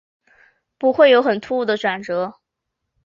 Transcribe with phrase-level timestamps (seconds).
[0.79, 2.33] 不会有很突兀的转折